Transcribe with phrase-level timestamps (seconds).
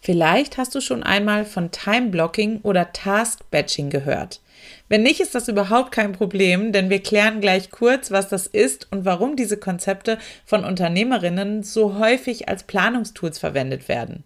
[0.00, 4.40] Vielleicht hast du schon einmal von Time Blocking oder Task Batching gehört.
[4.88, 8.88] Wenn nicht, ist das überhaupt kein Problem, denn wir klären gleich kurz, was das ist
[8.90, 14.24] und warum diese Konzepte von Unternehmerinnen so häufig als Planungstools verwendet werden.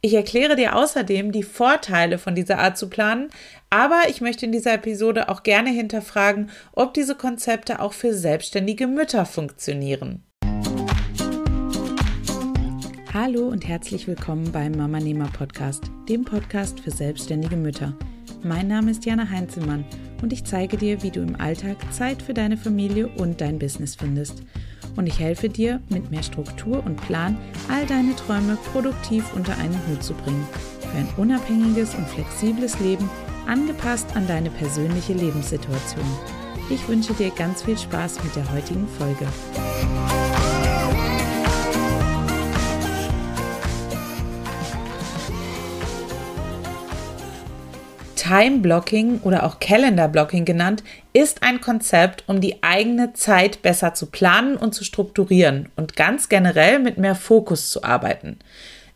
[0.00, 3.30] Ich erkläre dir außerdem die Vorteile von dieser Art zu planen,
[3.70, 8.88] aber ich möchte in dieser Episode auch gerne hinterfragen, ob diese Konzepte auch für selbstständige
[8.88, 10.24] Mütter funktionieren.
[13.14, 17.92] Hallo und herzlich willkommen beim Mama Nehmer Podcast, dem Podcast für selbstständige Mütter.
[18.42, 19.84] Mein Name ist Jana Heinzelmann
[20.22, 23.96] und ich zeige dir, wie du im Alltag Zeit für deine Familie und dein Business
[23.96, 24.44] findest.
[24.96, 27.36] Und ich helfe dir, mit mehr Struktur und Plan
[27.68, 30.48] all deine Träume produktiv unter einen Hut zu bringen.
[30.80, 33.10] Für ein unabhängiges und flexibles Leben,
[33.46, 36.06] angepasst an deine persönliche Lebenssituation.
[36.70, 39.26] Ich wünsche dir ganz viel Spaß mit der heutigen Folge.
[48.32, 53.92] Time Blocking oder auch Calendar Blocking genannt, ist ein Konzept, um die eigene Zeit besser
[53.92, 58.38] zu planen und zu strukturieren und ganz generell mit mehr Fokus zu arbeiten.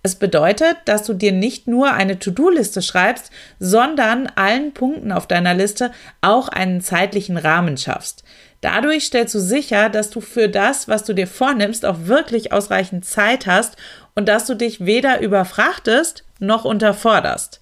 [0.02, 5.52] Es bedeutet, dass du dir nicht nur eine To-Do-Liste schreibst, sondern allen Punkten auf deiner
[5.52, 5.90] Liste
[6.22, 8.24] auch einen zeitlichen Rahmen schaffst.
[8.62, 13.04] Dadurch stellst du sicher, dass du für das, was du dir vornimmst, auch wirklich ausreichend
[13.04, 13.76] Zeit hast
[14.14, 17.60] und dass du dich weder überfrachtest noch unterforderst.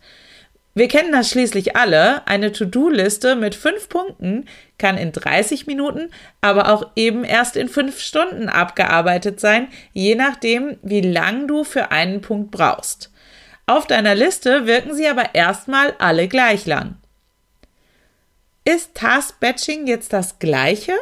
[0.74, 2.26] Wir kennen das schließlich alle.
[2.26, 8.00] Eine To-Do-Liste mit fünf Punkten kann in 30 Minuten, aber auch eben erst in fünf
[8.00, 13.12] Stunden abgearbeitet sein, je nachdem, wie lang du für einen Punkt brauchst.
[13.66, 16.96] Auf deiner Liste wirken sie aber erstmal alle gleich lang.
[18.64, 20.92] Ist Task Batching jetzt das gleiche?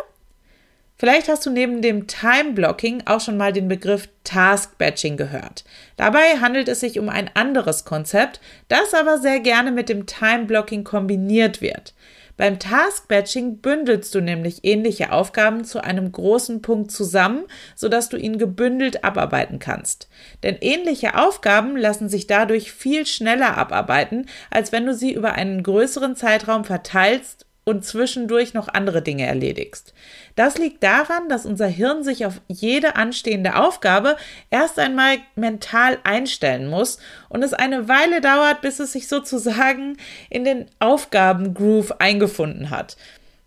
[1.03, 5.65] Vielleicht hast du neben dem Time Blocking auch schon mal den Begriff Task Batching gehört.
[5.97, 10.45] Dabei handelt es sich um ein anderes Konzept, das aber sehr gerne mit dem Time
[10.45, 11.93] Blocking kombiniert wird.
[12.37, 18.17] Beim Task Batching bündelst du nämlich ähnliche Aufgaben zu einem großen Punkt zusammen, sodass du
[18.17, 20.09] ihn gebündelt abarbeiten kannst.
[20.45, 25.65] Denn ähnliche Aufgaben lassen sich dadurch viel schneller abarbeiten, als wenn du sie über einen
[25.65, 29.95] größeren Zeitraum verteilst und zwischendurch noch andere Dinge erledigst.
[30.35, 34.17] Das liegt daran, dass unser Hirn sich auf jede anstehende Aufgabe
[34.51, 39.97] erst einmal mental einstellen muss und es eine Weile dauert, bis es sich sozusagen
[40.29, 42.97] in den Aufgabengroove eingefunden hat.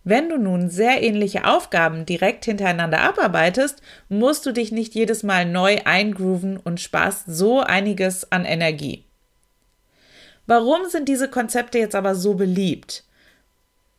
[0.07, 5.45] Wenn du nun sehr ähnliche Aufgaben direkt hintereinander abarbeitest, musst du dich nicht jedes Mal
[5.45, 9.05] neu eingrooven und sparst so einiges an Energie.
[10.45, 13.03] Warum sind diese Konzepte jetzt aber so beliebt?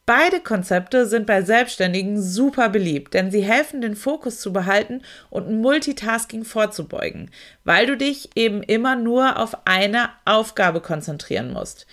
[0.07, 5.61] Beide Konzepte sind bei Selbstständigen super beliebt, denn sie helfen, den Fokus zu behalten und
[5.61, 7.33] Multitasking vorzubeugen,
[7.65, 11.89] weil du dich eben immer nur auf eine Aufgabe konzentrieren musst.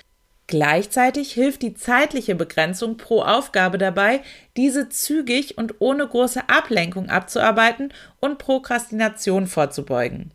[0.46, 4.22] Gleichzeitig hilft die zeitliche Begrenzung pro Aufgabe dabei,
[4.58, 10.32] diese zügig und ohne große Ablenkung abzuarbeiten und Prokrastination vorzubeugen.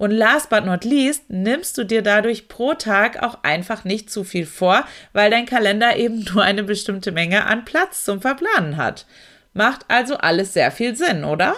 [0.00, 4.24] Und last but not least nimmst du dir dadurch pro Tag auch einfach nicht zu
[4.24, 9.04] viel vor, weil dein Kalender eben nur eine bestimmte Menge an Platz zum Verplanen hat.
[9.52, 11.54] Macht also alles sehr viel Sinn, oder?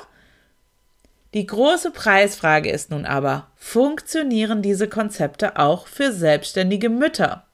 [1.34, 7.46] Die große Preisfrage ist nun aber, funktionieren diese Konzepte auch für selbstständige Mütter?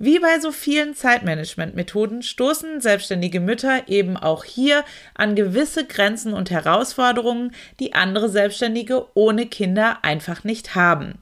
[0.00, 6.52] Wie bei so vielen Zeitmanagement-Methoden stoßen selbstständige Mütter eben auch hier an gewisse Grenzen und
[6.52, 11.18] Herausforderungen, die andere Selbstständige ohne Kinder einfach nicht haben.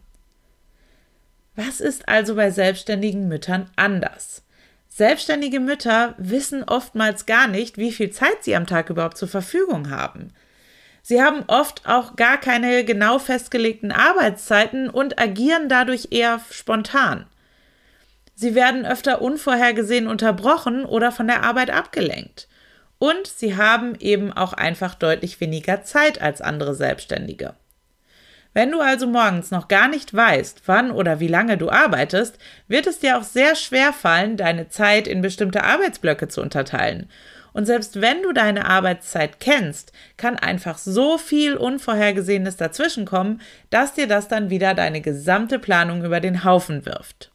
[1.54, 4.42] Was ist also bei selbstständigen Müttern anders?
[4.90, 9.88] Selbstständige Mütter wissen oftmals gar nicht, wie viel Zeit sie am Tag überhaupt zur Verfügung
[9.88, 10.32] haben.
[11.00, 17.26] Sie haben oft auch gar keine genau festgelegten Arbeitszeiten und agieren dadurch eher spontan.
[18.38, 22.48] Sie werden öfter unvorhergesehen unterbrochen oder von der Arbeit abgelenkt.
[22.98, 27.54] Und sie haben eben auch einfach deutlich weniger Zeit als andere Selbstständige.
[28.52, 32.38] Wenn du also morgens noch gar nicht weißt, wann oder wie lange du arbeitest,
[32.68, 37.08] wird es dir auch sehr schwer fallen, deine Zeit in bestimmte Arbeitsblöcke zu unterteilen.
[37.54, 43.40] Und selbst wenn du deine Arbeitszeit kennst, kann einfach so viel Unvorhergesehenes dazwischenkommen,
[43.70, 47.30] dass dir das dann wieder deine gesamte Planung über den Haufen wirft.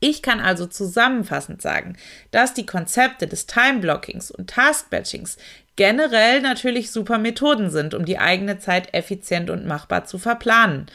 [0.00, 1.96] Ich kann also zusammenfassend sagen,
[2.30, 5.36] dass die Konzepte des Time-Blockings und Task-Batchings
[5.76, 10.86] generell natürlich super Methoden sind, um die eigene Zeit effizient und machbar zu verplanen.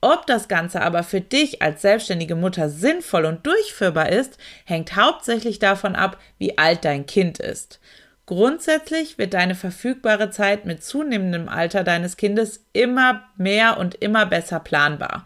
[0.00, 5.58] Ob das Ganze aber für dich als selbstständige Mutter sinnvoll und durchführbar ist, hängt hauptsächlich
[5.58, 7.80] davon ab, wie alt dein Kind ist.
[8.24, 14.60] Grundsätzlich wird deine verfügbare Zeit mit zunehmendem Alter deines Kindes immer mehr und immer besser
[14.60, 15.24] planbar.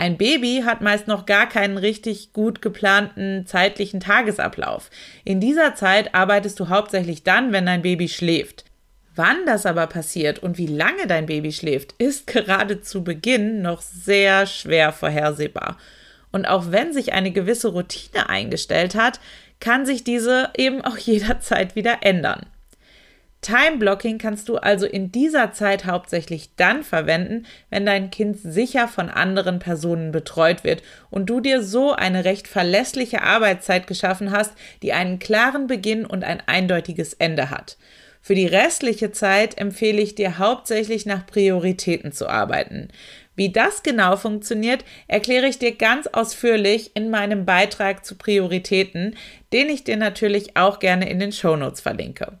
[0.00, 4.90] Ein Baby hat meist noch gar keinen richtig gut geplanten zeitlichen Tagesablauf.
[5.24, 8.64] In dieser Zeit arbeitest du hauptsächlich dann, wenn dein Baby schläft.
[9.16, 13.80] Wann das aber passiert und wie lange dein Baby schläft, ist gerade zu Beginn noch
[13.80, 15.76] sehr schwer vorhersehbar.
[16.30, 19.18] Und auch wenn sich eine gewisse Routine eingestellt hat,
[19.58, 22.46] kann sich diese eben auch jederzeit wieder ändern.
[23.40, 28.88] Time Blocking kannst du also in dieser Zeit hauptsächlich dann verwenden, wenn dein Kind sicher
[28.88, 34.52] von anderen Personen betreut wird und du dir so eine recht verlässliche Arbeitszeit geschaffen hast,
[34.82, 37.78] die einen klaren Beginn und ein eindeutiges Ende hat.
[38.20, 42.88] Für die restliche Zeit empfehle ich dir hauptsächlich nach Prioritäten zu arbeiten.
[43.36, 49.16] Wie das genau funktioniert, erkläre ich dir ganz ausführlich in meinem Beitrag zu Prioritäten,
[49.52, 52.38] den ich dir natürlich auch gerne in den Shownotes verlinke.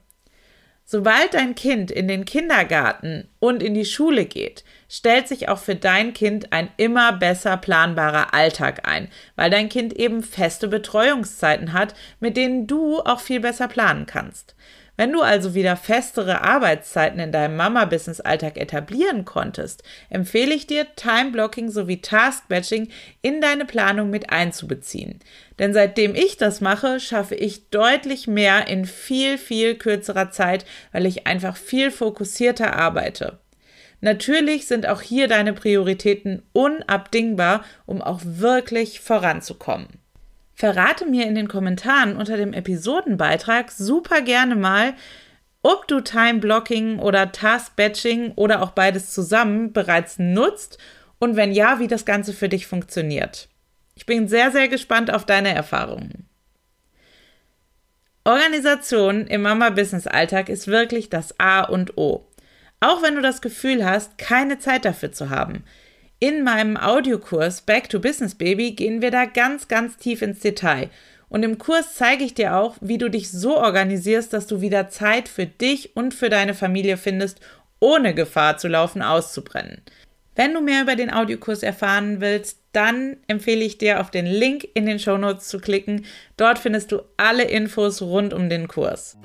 [0.90, 5.74] Sobald dein Kind in den Kindergarten und in die Schule geht, stellt sich auch für
[5.74, 11.94] dein Kind ein immer besser planbarer Alltag ein, weil dein Kind eben feste Betreuungszeiten hat,
[12.20, 14.54] mit denen du auch viel besser planen kannst.
[14.98, 21.70] Wenn du also wieder festere Arbeitszeiten in deinem Mama-Business-Alltag etablieren konntest, empfehle ich dir, Time-Blocking
[21.70, 22.88] sowie Task-Batching
[23.22, 25.20] in deine Planung mit einzubeziehen.
[25.60, 31.06] Denn seitdem ich das mache, schaffe ich deutlich mehr in viel, viel kürzerer Zeit, weil
[31.06, 33.38] ich einfach viel fokussierter arbeite.
[34.00, 39.86] Natürlich sind auch hier deine Prioritäten unabdingbar, um auch wirklich voranzukommen.
[40.58, 44.94] Verrate mir in den Kommentaren unter dem Episodenbeitrag super gerne mal,
[45.62, 50.78] ob du Time Blocking oder Task Batching oder auch beides zusammen bereits nutzt
[51.20, 53.48] und wenn ja, wie das Ganze für dich funktioniert.
[53.94, 56.28] Ich bin sehr, sehr gespannt auf deine Erfahrungen.
[58.24, 62.26] Organisation im Mama-Business-Alltag ist wirklich das A und O.
[62.80, 65.62] Auch wenn du das Gefühl hast, keine Zeit dafür zu haben.
[66.20, 70.90] In meinem Audiokurs Back to Business Baby gehen wir da ganz, ganz tief ins Detail.
[71.28, 74.88] Und im Kurs zeige ich dir auch, wie du dich so organisierst, dass du wieder
[74.88, 77.38] Zeit für dich und für deine Familie findest,
[77.78, 79.82] ohne Gefahr zu laufen, auszubrennen.
[80.34, 84.66] Wenn du mehr über den Audiokurs erfahren willst, dann empfehle ich dir, auf den Link
[84.74, 86.04] in den Shownotes zu klicken.
[86.36, 89.16] Dort findest du alle Infos rund um den Kurs.